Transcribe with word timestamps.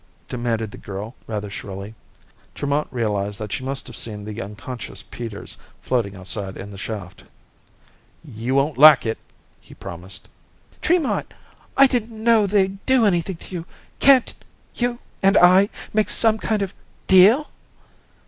demanded 0.27 0.71
the 0.71 0.79
girl, 0.79 1.13
rather 1.27 1.47
shrilly. 1.47 1.93
Tremont 2.55 2.87
realized 2.89 3.37
that 3.37 3.51
she 3.53 3.63
must 3.63 3.85
have 3.85 3.95
seen 3.95 4.25
the 4.25 4.41
unconscious 4.41 5.03
Peters 5.03 5.57
floating 5.79 6.15
outside 6.15 6.57
in 6.57 6.71
the 6.71 6.77
shaft. 6.79 7.25
"You 8.25 8.55
won't 8.55 8.79
like 8.79 9.05
it!" 9.05 9.19
he 9.59 9.75
promised. 9.75 10.27
"Tremont! 10.81 11.31
I 11.77 11.85
didn't 11.85 12.23
know 12.23 12.47
they'd 12.47 12.83
do 12.87 13.05
anything 13.05 13.35
to 13.35 13.53
you. 13.53 13.67
Can't... 13.99 14.33
you 14.73 14.97
and 15.21 15.37
I... 15.37 15.69
make 15.93 16.09
some 16.09 16.39
kind 16.39 16.63
of... 16.63 16.73
deal?" 17.05 17.51